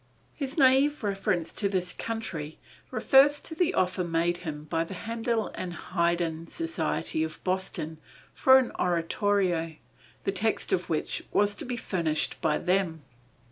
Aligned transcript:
His 0.33 0.55
naïve 0.55 1.03
reference 1.03 1.53
to 1.53 1.69
this 1.69 1.93
country[D] 1.93 2.55
refers 2.89 3.39
to 3.41 3.53
the 3.53 3.75
offer 3.75 4.03
made 4.03 4.37
him 4.37 4.63
by 4.63 4.83
the 4.83 4.95
Händel 4.95 5.51
and 5.53 5.75
Haydn 5.75 6.47
Society 6.47 7.23
of 7.23 7.39
Boston 7.43 7.99
for 8.33 8.57
an 8.57 8.71
oratorio, 8.79 9.75
the 10.23 10.31
text 10.31 10.73
of 10.73 10.89
which 10.89 11.21
was 11.31 11.53
to 11.53 11.65
be 11.65 11.77
furnished 11.77 12.41
by 12.41 12.57
them. 12.57 13.03